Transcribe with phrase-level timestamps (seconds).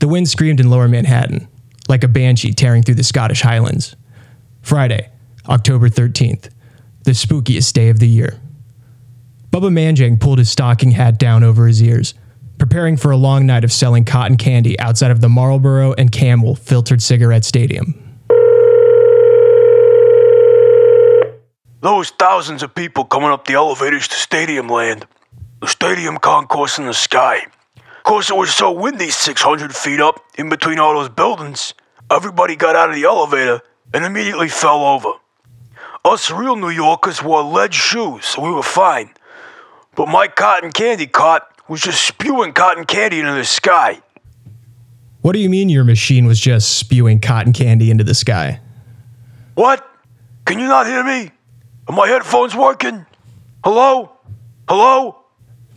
[0.00, 1.48] The wind screamed in lower Manhattan,
[1.88, 3.96] like a banshee tearing through the Scottish Highlands.
[4.62, 5.10] Friday,
[5.48, 6.50] October 13th,
[7.04, 8.40] the spookiest day of the year.
[9.50, 12.14] Bubba Manjang pulled his stocking hat down over his ears,
[12.58, 16.54] preparing for a long night of selling cotton candy outside of the Marlboro and Camel
[16.54, 18.04] filtered cigarette stadium.
[21.80, 25.06] Those thousands of people coming up the elevators to Stadium Land.
[25.60, 27.46] The stadium concourse in the sky.
[28.08, 31.74] Of course, it was so windy 600 feet up in between all those buildings.
[32.10, 33.60] Everybody got out of the elevator
[33.92, 35.10] and immediately fell over.
[36.06, 39.10] Us real New Yorkers wore lead shoes, so we were fine.
[39.94, 44.00] But my cotton candy cart was just spewing cotton candy into the sky.
[45.20, 48.58] What do you mean your machine was just spewing cotton candy into the sky?
[49.54, 49.86] What?
[50.46, 51.30] Can you not hear me?
[51.86, 53.04] Are my headphones working?
[53.62, 54.12] Hello?
[54.66, 55.26] Hello?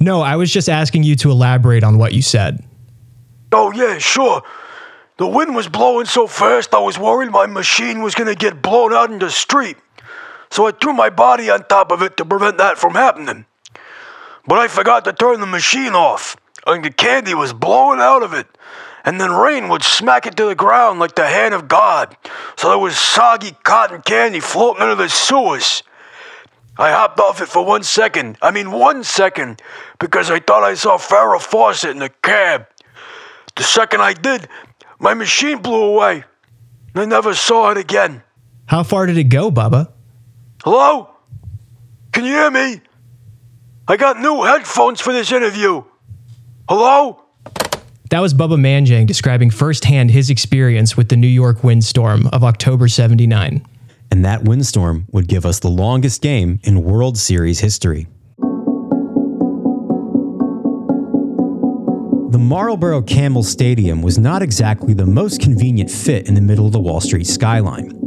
[0.01, 2.63] No, I was just asking you to elaborate on what you said.
[3.51, 4.41] Oh, yeah, sure.
[5.17, 8.93] The wind was blowing so fast I was worried my machine was gonna get blown
[8.93, 9.77] out in the street.
[10.49, 13.45] So I threw my body on top of it to prevent that from happening.
[14.48, 18.33] But I forgot to turn the machine off, and the candy was blowing out of
[18.33, 18.48] it.
[19.05, 22.15] And then rain would smack it to the ground like the hand of God.
[22.57, 25.83] So there was soggy cotton candy floating into the sewers.
[26.82, 28.40] I hopped off it for one second.
[28.41, 29.62] I mean, one second,
[29.99, 32.65] because I thought I saw Farrah Fawcett in the cab.
[33.55, 34.48] The second I did,
[34.99, 36.23] my machine blew away.
[36.96, 38.23] I never saw it again.
[38.65, 39.91] How far did it go, Bubba?
[40.63, 41.12] Hello?
[42.13, 42.82] Can you hear me?
[43.88, 45.84] I got new headphones for this interview.
[46.68, 47.23] Hello?
[48.10, 52.88] That was Bubba Manjang describing firsthand his experience with the New York windstorm of October
[52.88, 53.68] 79.
[54.12, 58.07] And that windstorm would give us the longest game in World Series history.
[62.32, 66.73] The Marlboro Camel Stadium was not exactly the most convenient fit in the middle of
[66.73, 67.97] the Wall Street skyline.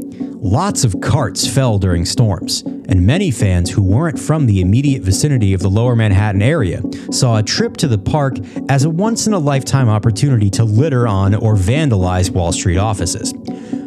[0.44, 5.54] Lots of carts fell during storms, and many fans who weren't from the immediate vicinity
[5.54, 8.36] of the lower Manhattan area saw a trip to the park
[8.69, 13.32] as a once in a lifetime opportunity to litter on or vandalize Wall Street offices.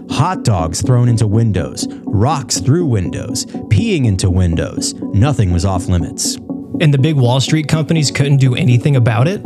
[0.10, 6.36] Hot dogs thrown into windows, rocks through windows, peeing into windows, nothing was off limits.
[6.80, 9.42] And the big Wall Street companies couldn't do anything about it?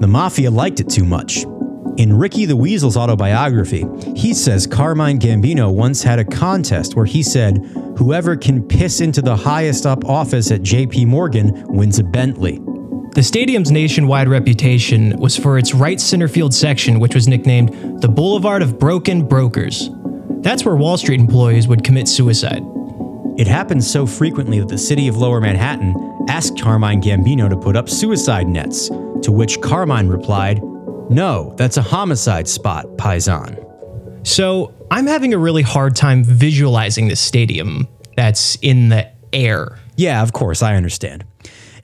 [0.00, 1.44] The mafia liked it too much.
[1.98, 3.84] In Ricky the Weasel's autobiography,
[4.16, 7.58] he says Carmine Gambino once had a contest where he said,
[7.98, 12.60] Whoever can piss into the highest up office at JP Morgan wins a Bentley.
[13.14, 18.08] The stadium's nationwide reputation was for its right center field section, which was nicknamed the
[18.08, 19.90] Boulevard of Broken Brokers.
[20.40, 22.62] That's where Wall Street employees would commit suicide.
[23.36, 25.94] It happened so frequently that the city of Lower Manhattan
[26.26, 30.62] asked Carmine Gambino to put up suicide nets, to which Carmine replied,
[31.10, 34.26] no, that's a homicide spot, Paisan.
[34.26, 39.78] So I'm having a really hard time visualizing this stadium that's in the air.
[39.96, 41.24] Yeah, of course, I understand.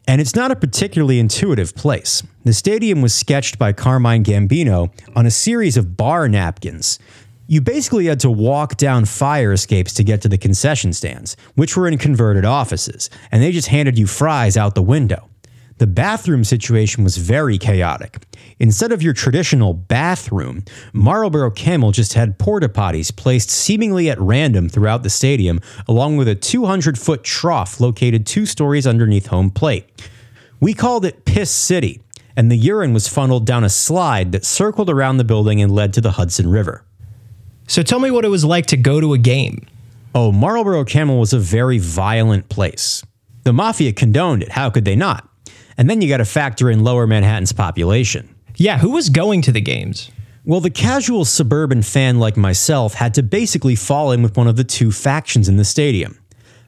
[0.08, 2.22] And it's not a particularly intuitive place.
[2.44, 6.98] The stadium was sketched by Carmine Gambino on a series of bar napkins.
[7.46, 11.76] You basically had to walk down fire escapes to get to the concession stands, which
[11.76, 15.28] were in converted offices, and they just handed you fries out the window.
[15.78, 18.18] The bathroom situation was very chaotic.
[18.58, 24.68] Instead of your traditional bathroom, Marlboro Camel just had porta potties placed seemingly at random
[24.68, 29.86] throughout the stadium, along with a 200 foot trough located two stories underneath home plate.
[30.58, 32.02] We called it Piss City,
[32.36, 35.92] and the urine was funneled down a slide that circled around the building and led
[35.92, 36.84] to the Hudson River.
[37.68, 39.64] So tell me what it was like to go to a game.
[40.12, 43.04] Oh, Marlboro Camel was a very violent place.
[43.44, 45.27] The mafia condoned it, how could they not?
[45.78, 48.34] And then you got to factor in lower Manhattan's population.
[48.56, 50.10] Yeah, who was going to the games?
[50.44, 54.56] Well, the casual suburban fan like myself had to basically fall in with one of
[54.56, 56.18] the two factions in the stadium.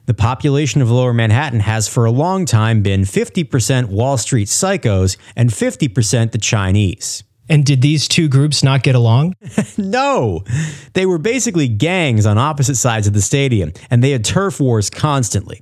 [0.05, 5.17] The population of lower Manhattan has for a long time been 50% Wall Street psychos
[5.35, 7.23] and 50% the Chinese.
[7.49, 9.35] And did these two groups not get along?
[9.77, 10.43] no.
[10.93, 14.89] They were basically gangs on opposite sides of the stadium, and they had turf wars
[14.89, 15.61] constantly.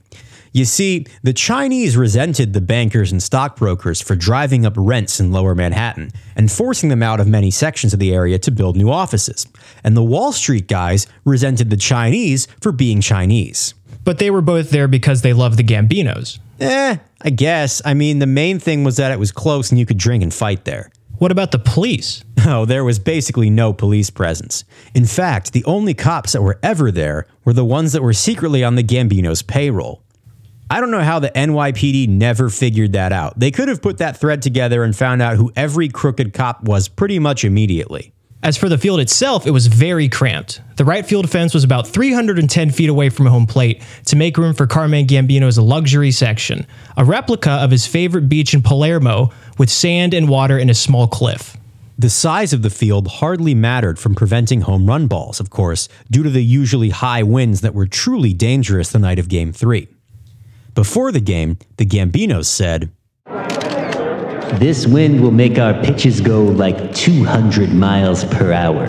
[0.51, 5.53] You see, the Chinese resented the bankers and stockbrokers for driving up rents in lower
[5.55, 9.45] Manhattan and forcing them out of many sections of the area to build new offices.
[9.83, 13.73] And the Wall Street guys resented the Chinese for being Chinese.
[14.03, 16.39] But they were both there because they loved the Gambinos.
[16.59, 17.81] Eh, I guess.
[17.85, 20.33] I mean, the main thing was that it was close and you could drink and
[20.33, 20.91] fight there.
[21.19, 22.23] What about the police?
[22.45, 24.63] Oh, there was basically no police presence.
[24.95, 28.63] In fact, the only cops that were ever there were the ones that were secretly
[28.63, 30.01] on the Gambinos' payroll.
[30.71, 33.39] I don't know how the NYPD never figured that out.
[33.39, 36.87] They could have put that thread together and found out who every crooked cop was
[36.87, 38.13] pretty much immediately.
[38.43, 40.61] As for the field itself, it was very cramped.
[40.77, 44.53] The right field fence was about 310 feet away from home plate to make room
[44.53, 50.13] for Carmine Gambino's luxury section, a replica of his favorite beach in Palermo with sand
[50.13, 51.57] and water and a small cliff.
[51.97, 56.23] The size of the field hardly mattered from preventing home run balls, of course, due
[56.23, 59.89] to the usually high winds that were truly dangerous the night of Game 3.
[60.79, 62.89] Before the game, the Gambinos said,
[64.61, 68.87] This wind will make our pitches go like 200 miles per hour.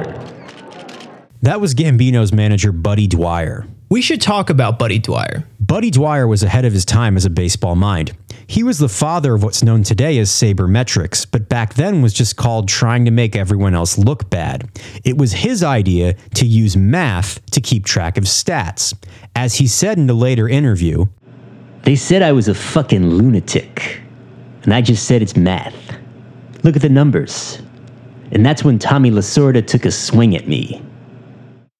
[1.43, 3.67] That was Gambino's manager, Buddy Dwyer.
[3.89, 5.43] We should talk about Buddy Dwyer.
[5.59, 8.17] Buddy Dwyer was ahead of his time as a baseball mind.
[8.47, 12.37] He was the father of what's known today as sabermetrics, but back then was just
[12.37, 14.69] called trying to make everyone else look bad.
[15.05, 18.95] It was his idea to use math to keep track of stats.
[19.35, 21.07] As he said in a later interview,
[21.82, 24.00] They said I was a fucking lunatic.
[24.62, 25.75] And I just said it's math.
[26.62, 27.62] Look at the numbers.
[28.32, 30.82] And that's when Tommy Lasorda took a swing at me.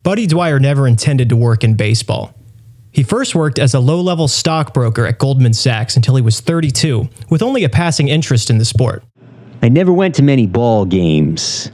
[0.02, 2.35] Buddy Dwyer never intended to work in baseball.
[2.93, 7.08] He first worked as a low level stockbroker at Goldman Sachs until he was 32,
[7.29, 9.05] with only a passing interest in the sport.
[9.62, 11.70] I never went to many ball games.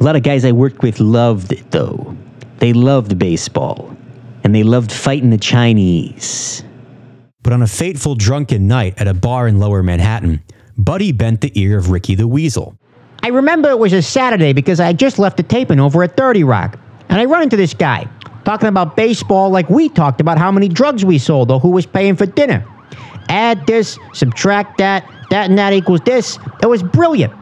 [0.00, 2.16] A lot of guys I worked with loved it, though.
[2.58, 3.94] They loved baseball.
[4.42, 6.64] And they loved fighting the Chinese.
[7.42, 10.42] But on a fateful drunken night at a bar in lower Manhattan,
[10.76, 12.78] Buddy bent the ear of Ricky the Weasel.
[13.22, 16.16] I remember it was a Saturday because I had just left the taping over at
[16.16, 16.78] 30 Rock.
[17.08, 18.08] And I run into this guy
[18.44, 21.84] talking about baseball like we talked about how many drugs we sold or who was
[21.84, 22.64] paying for dinner.
[23.28, 26.38] Add this, subtract that, that and that equals this.
[26.62, 27.32] It was brilliant.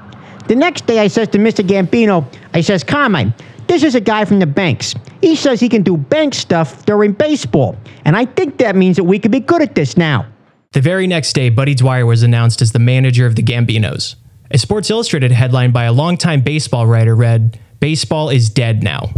[0.48, 1.66] The next day I says to Mr.
[1.66, 3.34] Gambino, I says, Carmine,
[3.66, 4.94] this is a guy from the banks.
[5.21, 7.77] He says he can do bank stuff during baseball.
[8.05, 10.27] And I think that means that we could be good at this now.
[10.73, 14.17] The very next day, Buddy Dwyer was announced as the manager of the Gambinos.
[14.51, 19.11] A Sports Illustrated headline by a longtime baseball writer read, Baseball is dead now.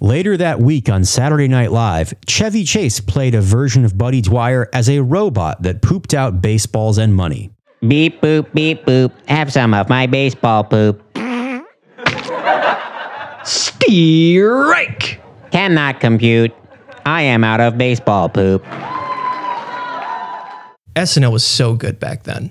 [0.00, 4.68] Later that week on Saturday Night Live, Chevy Chase played a version of Buddy Dwyer
[4.72, 7.52] as a robot that pooped out baseballs and money.
[7.86, 9.12] Beep boop, beep boop.
[9.28, 11.00] Have some of my baseball poop.
[13.44, 15.21] Strike!
[15.52, 16.52] Cannot compute.
[17.04, 18.64] I am out of baseball poop.
[20.94, 22.50] SNL was so good back then.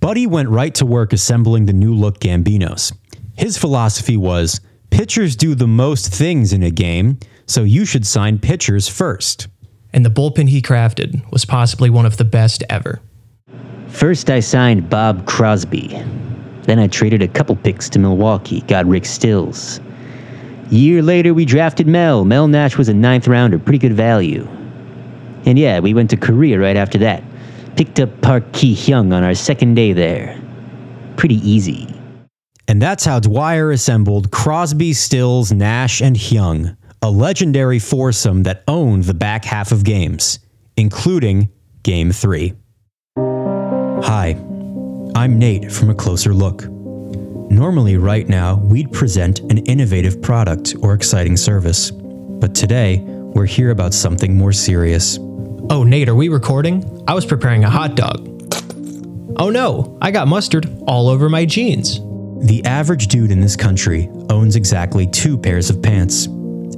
[0.00, 2.92] Buddy went right to work assembling the new look Gambinos.
[3.36, 8.38] His philosophy was pitchers do the most things in a game, so you should sign
[8.38, 9.48] pitchers first.
[9.92, 13.00] And the bullpen he crafted was possibly one of the best ever.
[13.88, 15.88] First, I signed Bob Crosby.
[16.62, 19.80] Then I traded a couple picks to Milwaukee, got Rick Stills.
[20.72, 22.24] Year later, we drafted Mel.
[22.24, 24.48] Mel Nash was a ninth rounder, pretty good value.
[25.44, 27.22] And yeah, we went to Korea right after that.
[27.76, 30.40] Picked up Park Ki Hyung on our second day there.
[31.18, 31.94] Pretty easy.
[32.68, 39.04] And that's how Dwyer assembled Crosby, Stills, Nash, and Hyung, a legendary foursome that owned
[39.04, 40.38] the back half of games,
[40.78, 41.50] including
[41.82, 42.54] Game 3.
[43.18, 44.38] Hi,
[45.14, 46.71] I'm Nate from A Closer Look.
[47.52, 51.90] Normally, right now, we'd present an innovative product or exciting service.
[51.90, 55.18] But today, we're here about something more serious.
[55.68, 57.04] Oh, Nate, are we recording?
[57.06, 58.26] I was preparing a hot dog.
[59.36, 62.00] Oh no, I got mustard all over my jeans.
[62.46, 66.24] The average dude in this country owns exactly two pairs of pants.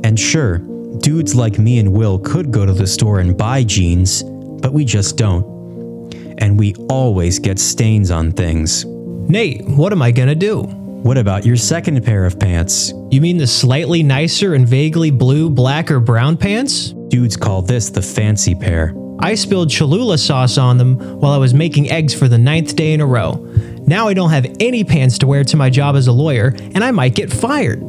[0.03, 0.59] And sure,
[0.99, 4.85] dudes like me and Will could go to the store and buy jeans, but we
[4.85, 5.45] just don't.
[6.39, 8.85] And we always get stains on things.
[9.29, 10.63] Nate, what am I gonna do?
[10.63, 12.93] What about your second pair of pants?
[13.11, 16.91] You mean the slightly nicer and vaguely blue, black, or brown pants?
[17.09, 18.95] Dudes call this the fancy pair.
[19.21, 22.93] I spilled Cholula sauce on them while I was making eggs for the ninth day
[22.93, 23.35] in a row.
[23.87, 26.85] Now I don't have any pants to wear to my job as a lawyer, and
[26.85, 27.81] I might get fired.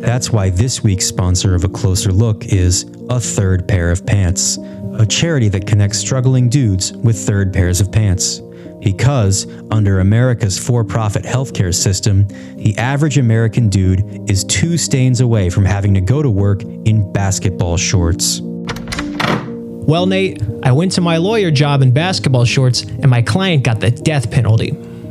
[0.00, 4.58] That's why this week's sponsor of A Closer Look is A Third Pair of Pants,
[4.94, 8.40] a charity that connects struggling dudes with third pairs of pants.
[8.80, 15.50] Because, under America's for profit healthcare system, the average American dude is two stains away
[15.50, 18.40] from having to go to work in basketball shorts.
[18.42, 23.80] Well, Nate, I went to my lawyer job in basketball shorts, and my client got
[23.80, 24.70] the death penalty.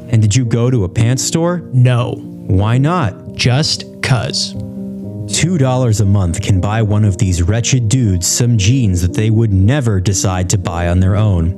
[0.10, 1.64] And did you go to a pants store?
[1.74, 3.34] No, Why not?
[3.34, 4.54] just cuz.
[4.54, 9.52] $2 a month can buy one of these wretched dudes some jeans that they would
[9.52, 11.57] never decide to buy on their own.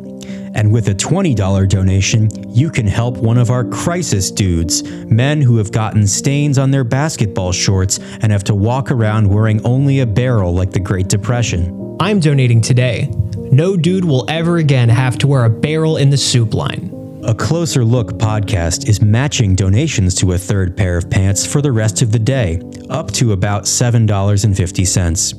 [0.56, 5.58] And with a $20 donation, you can help one of our crisis dudes, men who
[5.58, 10.06] have gotten stains on their basketball shorts and have to walk around wearing only a
[10.06, 11.98] barrel like the Great Depression.
[12.00, 13.10] I'm donating today.
[13.52, 16.92] no dude will ever again have to wear a barrel in the soup line.
[17.26, 21.72] A Closer Look podcast is matching donations to a third pair of pants for the
[21.72, 25.34] rest of the day, up to about $7.50.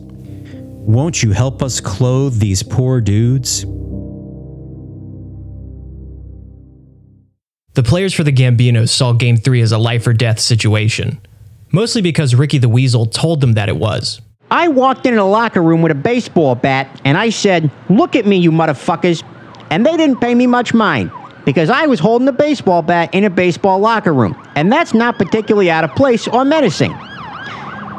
[0.86, 3.64] Won't you help us clothe these poor dudes?
[7.74, 11.20] The players for the Gambinos saw Game 3 as a life or death situation,
[11.70, 14.20] mostly because Ricky the Weasel told them that it was.
[14.50, 18.26] I walked into the locker room with a baseball bat and I said, Look at
[18.26, 19.22] me, you motherfuckers.
[19.70, 21.12] And they didn't pay me much mind
[21.44, 24.36] because I was holding a baseball bat in a baseball locker room.
[24.56, 26.92] And that's not particularly out of place or menacing.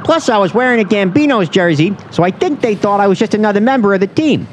[0.04, 3.34] Plus, I was wearing a Gambino's jersey, so I think they thought I was just
[3.34, 4.48] another member of the team.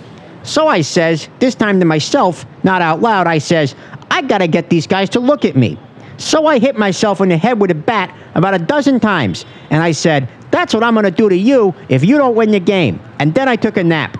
[0.45, 3.75] So I says, this time to myself, not out loud, I says,
[4.19, 5.79] I gotta get these guys to look at me.
[6.17, 9.81] So I hit myself in the head with a bat about a dozen times, and
[9.81, 13.01] I said, That's what I'm gonna do to you if you don't win the game.
[13.21, 14.19] And then I took a nap.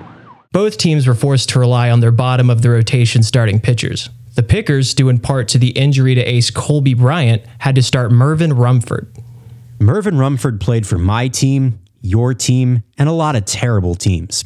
[0.53, 4.09] Both teams were forced to rely on their bottom of the rotation starting pitchers.
[4.37, 8.13] The Pickers, due in part to the injury to ace Colby Bryant, had to start
[8.13, 9.13] Mervyn Rumford.
[9.81, 14.45] Mervyn Rumford played for my team, your team, and a lot of terrible teams.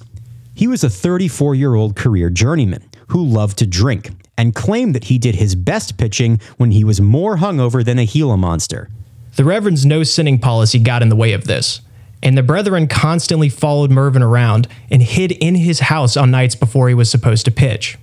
[0.54, 4.12] He was a 34 year old career journeyman who loved to drink
[4.42, 8.04] and claimed that he did his best pitching when he was more hungover than a
[8.04, 8.90] Gila monster.
[9.36, 11.80] The Reverend's no sinning policy got in the way of this,
[12.24, 16.88] and the brethren constantly followed Mervyn around and hid in his house on nights before
[16.88, 17.96] he was supposed to pitch.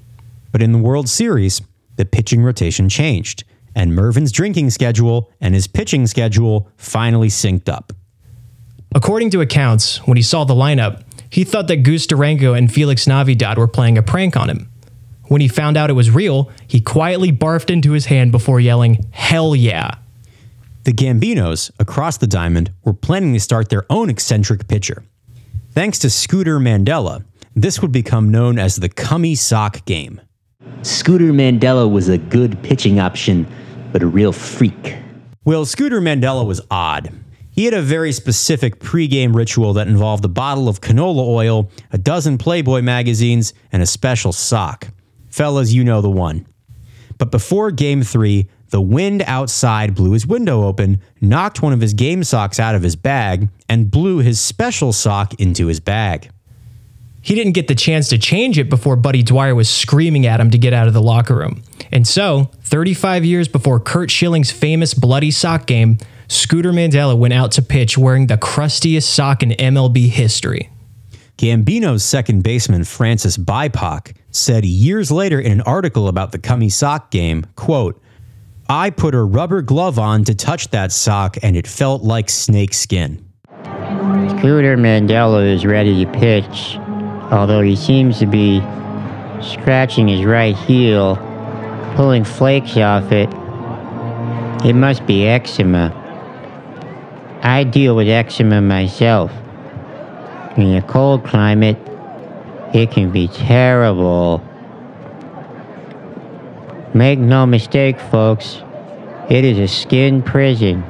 [0.53, 1.61] But in the World Series,
[1.97, 3.43] the pitching rotation changed,
[3.75, 7.91] and Mervyn's drinking schedule and his pitching schedule finally synced up.
[8.95, 13.07] According to accounts, when he saw the lineup, he thought that Goose Durango and Felix
[13.07, 14.69] Navidad were playing a prank on him.
[15.29, 19.05] When he found out it was real, he quietly barfed into his hand before yelling,
[19.11, 19.95] Hell yeah!
[20.85, 25.03] The Gambinos, across the diamond, were planning to start their own eccentric pitcher.
[25.71, 27.23] Thanks to Scooter Mandela,
[27.55, 30.19] this would become known as the Cummy Sock Game.
[30.81, 33.45] Scooter Mandela was a good pitching option,
[33.91, 34.95] but a real freak.
[35.45, 37.13] Well, Scooter Mandela was odd.
[37.51, 41.99] He had a very specific pregame ritual that involved a bottle of canola oil, a
[41.99, 44.87] dozen Playboy magazines, and a special sock.
[45.29, 46.45] Fellas, you know the one.
[47.17, 51.93] But before game three, the wind outside blew his window open, knocked one of his
[51.93, 56.29] game socks out of his bag, and blew his special sock into his bag.
[57.21, 60.51] He didn't get the chance to change it before Buddy Dwyer was screaming at him
[60.51, 61.63] to get out of the locker room.
[61.91, 67.51] And so, 35 years before Curt Schilling's famous bloody sock game, Scooter Mandela went out
[67.53, 70.69] to pitch wearing the crustiest sock in MLB history.
[71.39, 77.11] Gambino's second baseman Francis Bypock said years later in an article about the Cummy sock
[77.11, 77.97] game, quote,
[78.67, 82.73] I put a rubber glove on to touch that sock and it felt like snake
[82.73, 83.25] skin.
[83.63, 86.75] Scooter Mandela is ready to pitch,
[87.31, 88.59] although he seems to be
[89.41, 91.15] scratching his right heel,
[91.95, 93.29] pulling flakes off it.
[94.65, 95.95] It must be eczema.
[97.43, 99.31] I deal with eczema myself.
[100.57, 101.77] In a cold climate,
[102.73, 104.43] it can be terrible.
[106.93, 108.61] Make no mistake, folks,
[109.29, 110.83] it is a skin prison.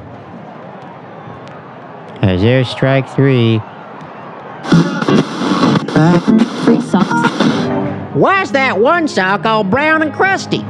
[2.22, 3.58] As there's strike three.
[6.64, 8.14] Free socks.
[8.14, 10.64] Why's that one sock all brown and crusty?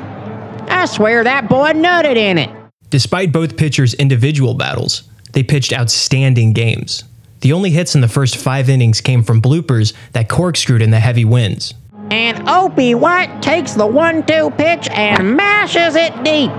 [0.69, 2.51] I swear that boy nutted in it.
[2.91, 7.05] Despite both pitchers' individual battles, they pitched outstanding games.
[7.41, 11.01] The only hits in the first five innings came from bloopers that corkscrewed in the
[11.01, 11.75] heavy winds.
[12.11, 16.51] And Opie White takes the one two pitch and mashes it deep.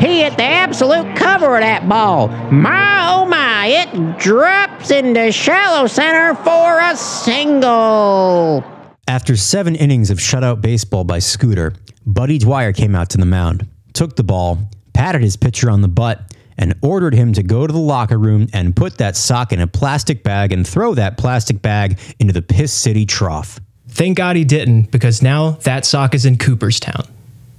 [0.00, 2.28] He hit the absolute cover of that ball.
[2.50, 8.64] My oh my, it drops into shallow center for a single.
[9.06, 11.74] After seven innings of shutout baseball by Scooter,
[12.06, 14.58] Buddy Dwyer came out to the mound, took the ball,
[14.94, 16.22] patted his pitcher on the butt,
[16.60, 19.66] and ordered him to go to the locker room and put that sock in a
[19.66, 23.58] plastic bag and throw that plastic bag into the Piss City trough.
[23.88, 27.04] Thank God he didn't, because now that sock is in Cooperstown.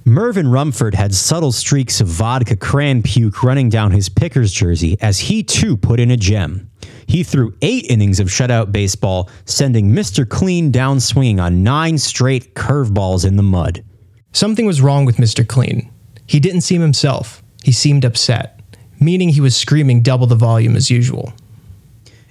[0.04, 5.18] Mervyn Rumford had subtle streaks of vodka cran puke running down his Pickers jersey as
[5.18, 6.70] he too put in a gem.
[7.06, 10.28] He threw eight innings of shutout baseball, sending Mr.
[10.28, 13.84] Clean down swinging on nine straight curveballs in the mud.
[14.32, 15.46] Something was wrong with Mr.
[15.46, 15.90] Clean.
[16.26, 17.42] He didn't seem himself.
[17.62, 18.61] He seemed upset,
[19.02, 21.32] meaning he was screaming double the volume as usual.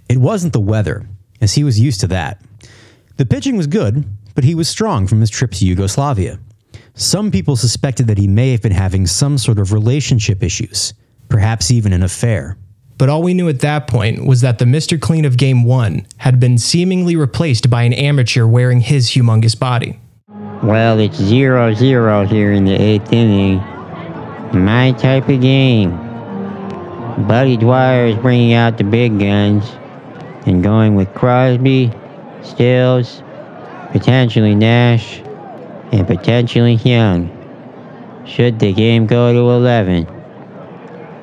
[0.10, 1.06] It wasn't the weather,
[1.40, 2.42] as he was used to that.
[3.18, 6.40] The pitching was good, but he was strong from his trip to Yugoslavia.
[6.96, 10.94] Some people suspected that he may have been having some sort of relationship issues,
[11.30, 12.58] perhaps even an affair.
[12.98, 15.00] But all we knew at that point was that the Mr.
[15.00, 20.00] Clean of Game 1 had been seemingly replaced by an amateur wearing his humongous body.
[20.62, 23.58] Well, it's 0 0 here in the eighth inning.
[24.54, 26.11] My type of game.
[27.18, 29.70] Buddy Dwyer is bringing out the big guns
[30.46, 31.92] and going with Crosby,
[32.42, 33.22] Stills,
[33.92, 35.20] potentially Nash,
[35.92, 37.38] and potentially Young.
[38.26, 40.08] Should the game go to 11?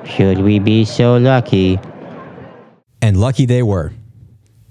[0.04, 1.80] Should we be so lucky?
[3.00, 3.92] And lucky they were.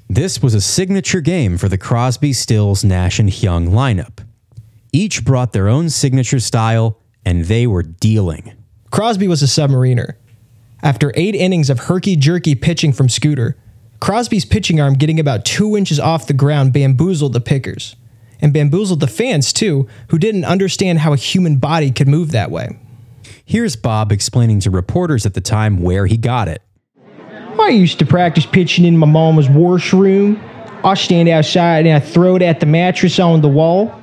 [0.09, 4.19] This was a signature game for the Crosby, Stills, Nash, and Hyung lineup.
[4.93, 8.53] Each brought their own signature style, and they were dealing.
[8.91, 10.13] Crosby was a submariner.
[10.84, 13.57] After eight innings of herky jerky pitching from Scooter,
[14.00, 17.96] Crosby's pitching arm getting about two inches off the ground bamboozled the pickers.
[18.39, 22.51] And bamboozled the fans, too, who didn't understand how a human body could move that
[22.51, 22.77] way.
[23.43, 26.62] Here's Bob explaining to reporters at the time where he got it.
[27.60, 30.39] I used to practice pitching in my mama's washroom.
[30.84, 34.00] I stand outside and I throw it at the mattress on the wall.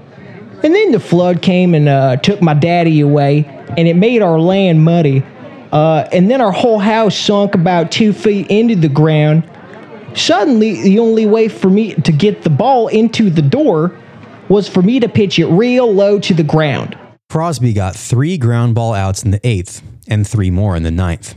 [0.65, 3.45] And then the flood came and uh, took my daddy away,
[3.77, 5.23] and it made our land muddy.
[5.75, 9.43] Uh, and then our whole house sunk about two feet into the ground.
[10.15, 13.99] Suddenly, the only way for me to get the ball into the door
[14.49, 16.97] was for me to pitch it real low to the ground.
[17.29, 21.35] Crosby got three ground ball outs in the eighth and three more in the ninth.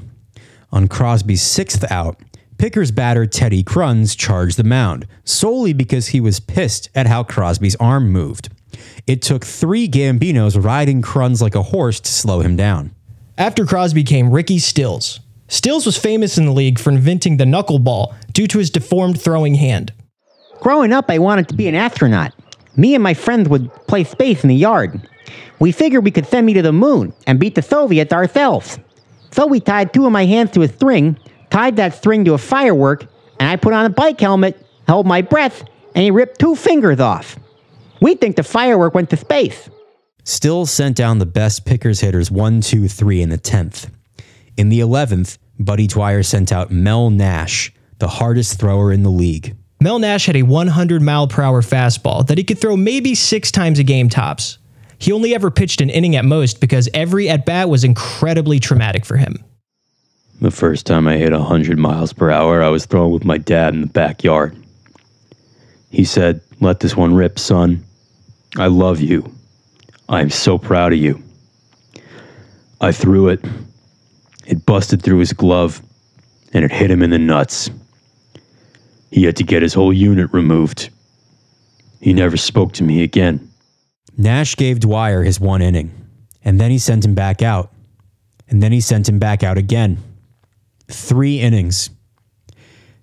[0.72, 2.22] On Crosby's sixth out,
[2.60, 7.76] Pickers batter Teddy Kruns charged the mound, solely because he was pissed at how Crosby's
[7.78, 8.50] arm moved.
[9.08, 12.94] It took three Gambinos riding Kruns like a horse to slow him down.
[13.40, 15.20] After Crosby came Ricky Stills.
[15.48, 19.54] Stills was famous in the league for inventing the knuckleball due to his deformed throwing
[19.54, 19.94] hand.
[20.60, 22.34] Growing up, I wanted to be an astronaut.
[22.76, 25.08] Me and my friends would play space in the yard.
[25.60, 28.80] We figured we could send me to the moon and beat the Soviets ourselves.
[29.30, 31.16] So we tied two of my hands to a string,
[31.52, 33.06] tied that string to a firework,
[33.40, 35.64] and I put on a bike helmet, held my breath,
[35.94, 37.38] and he ripped two fingers off.
[38.02, 39.70] We think the firework went to space.
[40.28, 43.90] Still sent down the best Pickers hitters 1, 2, 3 in the 10th.
[44.58, 49.56] In the 11th, Buddy Dwyer sent out Mel Nash, the hardest thrower in the league.
[49.80, 53.52] Mel Nash had a 100 mile per hour fastball that he could throw maybe six
[53.52, 54.58] times a game tops.
[54.98, 59.06] He only ever pitched an inning at most because every at bat was incredibly traumatic
[59.06, 59.42] for him.
[60.42, 63.74] The first time I hit 100 miles per hour, I was throwing with my dad
[63.74, 64.62] in the backyard.
[65.90, 67.86] He said, Let this one rip, son.
[68.58, 69.34] I love you.
[70.10, 71.22] I am so proud of you.
[72.80, 73.44] I threw it.
[74.46, 75.82] It busted through his glove,
[76.54, 77.70] and it hit him in the nuts.
[79.12, 80.90] He had to get his whole unit removed.
[82.00, 83.52] He never spoke to me again.
[84.18, 85.92] Nash gave Dwyer his one inning,
[86.44, 87.72] and then he sent him back out.
[88.50, 89.98] And then he sent him back out again.
[90.88, 91.90] Three innings.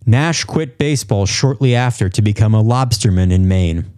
[0.07, 3.94] Nash quit baseball shortly after to become a lobsterman in Maine.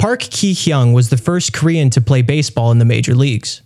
[0.00, 3.60] Park Ki Hyung was the first Korean to play baseball in the major leagues.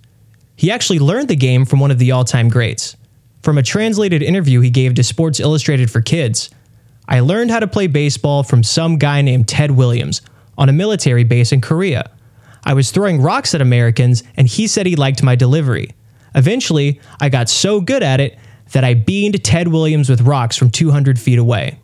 [0.57, 2.97] He actually learned the game from one of the all time greats.
[3.45, 6.51] From a translated interview he gave to Sports Illustrated for Kids,
[7.07, 10.23] I learned how to play baseball from some guy named Ted Williams
[10.59, 12.11] on a military base in Korea.
[12.65, 15.91] I was throwing rocks at Americans, and he said he liked my delivery.
[16.35, 18.37] Eventually, I got so good at it
[18.73, 21.79] that I beamed Ted Williams with rocks from 200 feet away.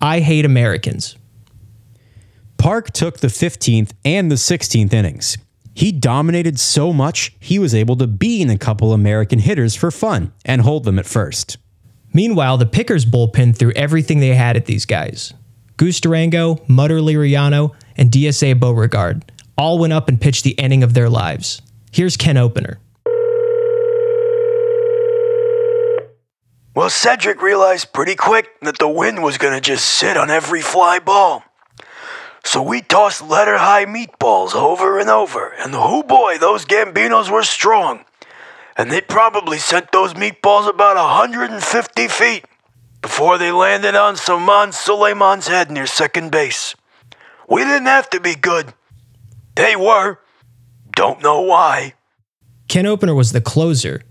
[0.00, 1.16] I hate Americans.
[2.64, 5.36] Park took the 15th and the 16th innings.
[5.74, 10.32] He dominated so much, he was able to bean a couple American hitters for fun
[10.46, 11.58] and hold them at first.
[12.14, 15.34] Meanwhile, the Pickers bullpen threw everything they had at these guys.
[15.76, 20.94] Goose Durango, Mutter Liriano, and DSA Beauregard all went up and pitched the inning of
[20.94, 21.60] their lives.
[21.92, 22.78] Here's Ken Opener.
[26.74, 30.98] Well, Cedric realized pretty quick that the wind was gonna just sit on every fly
[30.98, 31.44] ball.
[32.44, 37.42] So we tossed letter high meatballs over and over, and oh boy, those Gambinos were
[37.42, 38.04] strong.
[38.76, 42.44] And they probably sent those meatballs about 150 feet
[43.00, 46.74] before they landed on Saman Suleiman's head near second base.
[47.48, 48.74] We didn't have to be good.
[49.54, 50.18] They were.
[50.92, 51.94] Don't know why.
[52.68, 54.02] Ken Opener was the closer,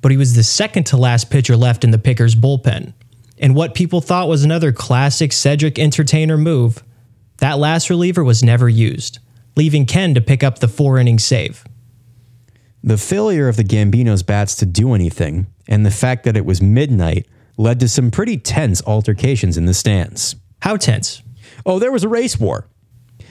[0.00, 2.92] but he was the second to last pitcher left in the Pickers bullpen.
[3.38, 6.82] And what people thought was another classic Cedric entertainer move,
[7.38, 9.18] that last reliever was never used,
[9.56, 11.64] leaving Ken to pick up the four inning save.
[12.82, 16.62] The failure of the Gambinos' bats to do anything, and the fact that it was
[16.62, 20.36] midnight, led to some pretty tense altercations in the stands.
[20.60, 21.22] How tense?
[21.66, 22.68] Oh, there was a race war.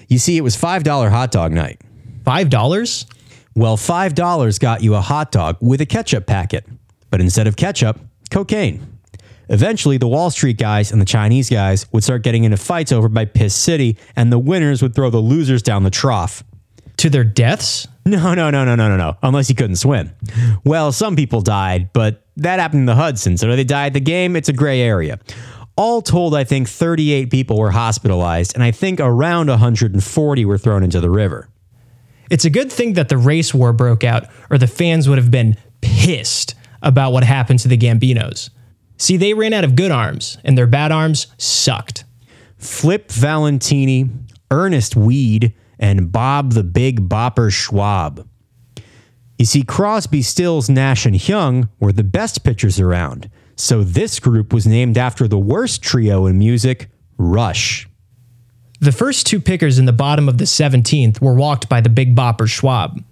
[0.10, 1.82] You see, it was $5 hot dog night.
[2.24, 3.06] $5?
[3.56, 6.66] Well, $5 got you a hot dog with a ketchup packet,
[7.10, 8.97] but instead of ketchup, cocaine.
[9.50, 13.10] Eventually, the Wall Street guys and the Chinese guys would start getting into fights over
[13.10, 16.44] by Piss City, and the winners would throw the losers down the trough.
[16.98, 17.88] To their deaths?
[18.06, 19.18] No, no, no, no, no, no, no.
[19.22, 20.12] Unless he couldn't swim.
[20.64, 23.38] Well, some people died, but that happened in the Hudson.
[23.38, 24.36] So they die at the game?
[24.36, 25.20] It's a gray area.
[25.76, 30.84] All told, I think 38 people were hospitalized, and I think around 140 were thrown
[30.84, 31.50] into the river.
[32.30, 35.30] It's a good thing that the race war broke out, or the fans would have
[35.30, 38.50] been pissed about what happened to the Gambinos.
[38.98, 42.04] See, they ran out of good arms, and their bad arms sucked.
[42.58, 44.10] Flip Valentini,
[44.50, 48.28] Ernest Weed, and Bob the Big Bopper Schwab.
[49.38, 54.52] You see, Crosby, Stills, Nash, and Young were the best pitchers around, so this group
[54.52, 57.88] was named after the worst trio in music, Rush.
[58.80, 62.16] The first two pickers in the bottom of the 17th were walked by the big
[62.16, 63.04] bopper Schwab.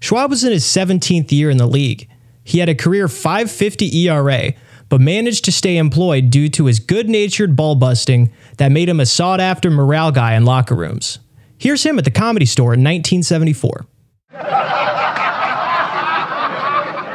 [0.00, 2.08] Schwab was in his 17th year in the league.
[2.44, 4.52] He had a career 550 ERA,
[4.88, 9.00] but managed to stay employed due to his good natured ball busting that made him
[9.00, 11.18] a sought after morale guy in locker rooms.
[11.58, 13.86] Here's him at the comedy store in 1974.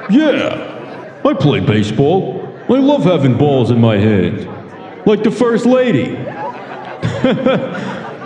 [0.10, 2.42] Yeah, I play baseball.
[2.68, 4.48] I love having balls in my hand.
[5.06, 6.18] Like the First Lady.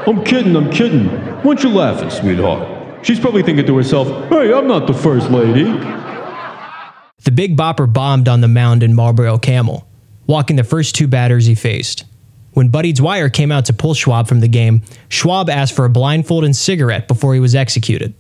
[0.08, 1.08] I'm kidding, I'm kidding.
[1.08, 3.06] Why aren't you laughing, sweetheart?
[3.06, 5.66] She's probably thinking to herself, hey, I'm not the First Lady.
[7.26, 9.88] The Big Bopper bombed on the mound in Marlboro Camel,
[10.28, 12.06] walking the first two batters he faced.
[12.54, 15.90] When Buddy Dwyer came out to pull Schwab from the game, Schwab asked for a
[15.90, 18.14] blindfold and cigarette before he was executed.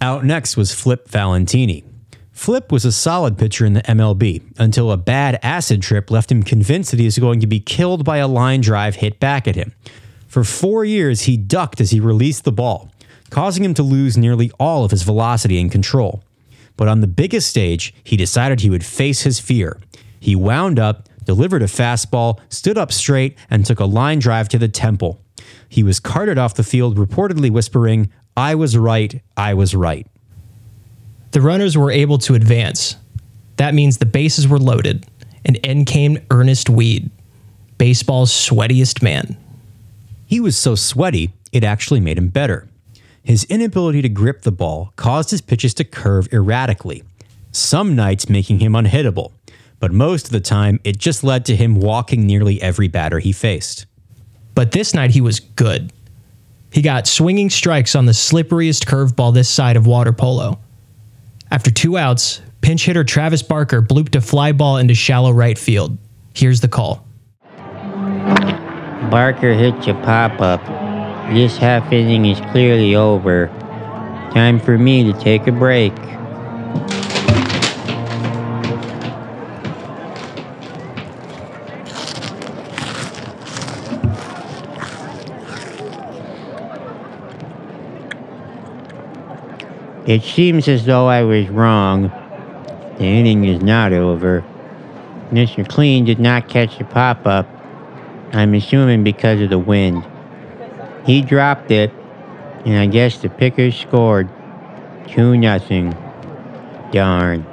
[0.00, 1.84] Out next was Flip Valentini.
[2.32, 6.42] Flip was a solid pitcher in the MLB until a bad acid trip left him
[6.42, 9.54] convinced that he was going to be killed by a line drive hit back at
[9.54, 9.72] him.
[10.26, 12.90] For four years, he ducked as he released the ball,
[13.30, 16.24] causing him to lose nearly all of his velocity and control.
[16.82, 19.78] But on the biggest stage, he decided he would face his fear.
[20.18, 24.58] He wound up, delivered a fastball, stood up straight, and took a line drive to
[24.58, 25.20] the temple.
[25.68, 30.08] He was carted off the field, reportedly whispering, I was right, I was right.
[31.30, 32.96] The runners were able to advance.
[33.58, 35.06] That means the bases were loaded,
[35.44, 37.12] and in came Ernest Weed,
[37.78, 39.36] baseball's sweatiest man.
[40.26, 42.68] He was so sweaty, it actually made him better.
[43.22, 47.04] His inability to grip the ball caused his pitches to curve erratically,
[47.52, 49.32] some nights making him unhittable,
[49.78, 53.32] but most of the time it just led to him walking nearly every batter he
[53.32, 53.86] faced.
[54.54, 55.92] But this night he was good.
[56.72, 60.58] He got swinging strikes on the slipperiest curveball this side of water polo.
[61.50, 65.98] After two outs, pinch hitter Travis Barker blooped a fly ball into shallow right field.
[66.34, 67.06] Here's the call.
[69.10, 70.91] Barker hit your pop up.
[71.32, 73.46] This half inning is clearly over.
[74.34, 75.94] Time for me to take a break.
[90.06, 92.10] It seems as though I was wrong.
[92.98, 94.44] The inning is not over.
[95.30, 95.66] Mr.
[95.66, 97.48] Clean did not catch the pop up.
[98.34, 100.06] I'm assuming because of the wind.
[101.04, 101.90] He dropped it,
[102.64, 104.28] and I guess the Pickers scored.
[105.08, 105.90] 2 nothing.
[106.92, 107.46] Darn.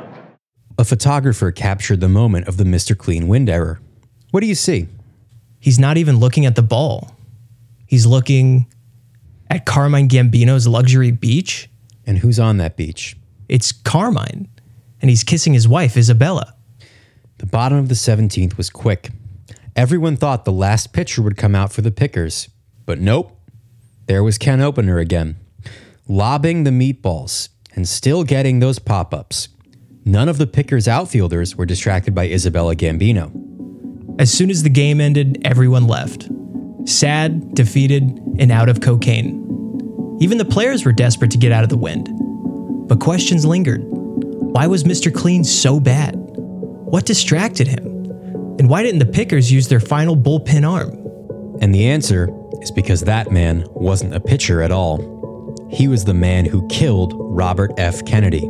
[0.78, 2.98] A photographer captured the moment of the Mr.
[2.98, 3.80] Clean wind error.
[4.32, 4.88] What do you see?
[5.60, 7.16] He's not even looking at the ball.
[7.86, 8.68] He's looking
[9.50, 11.70] at Carmine Gambino's luxury beach.
[12.06, 13.18] And who's on that beach?
[13.48, 14.48] It's Carmine,
[15.02, 16.56] and he's kissing his wife, Isabella.
[17.40, 19.10] The bottom of the 17th was quick.
[19.76, 22.50] Everyone thought the last pitcher would come out for the Pickers,
[22.86, 23.39] but nope.
[24.10, 25.36] There was Ken Opener again,
[26.08, 29.50] lobbing the meatballs and still getting those pop ups.
[30.04, 33.32] None of the Pickers outfielders were distracted by Isabella Gambino.
[34.20, 36.28] As soon as the game ended, everyone left.
[36.86, 40.18] Sad, defeated, and out of cocaine.
[40.20, 42.10] Even the players were desperate to get out of the wind.
[42.88, 43.84] But questions lingered.
[43.84, 45.14] Why was Mr.
[45.14, 46.16] Clean so bad?
[46.16, 47.86] What distracted him?
[48.58, 50.96] And why didn't the Pickers use their final bullpen arm?
[51.62, 52.30] And the answer
[52.62, 54.98] is because that man wasn't a pitcher at all.
[55.72, 58.06] He was the man who killed Robert F.
[58.06, 58.50] Kennedy.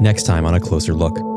[0.00, 1.35] Next time on A Closer Look.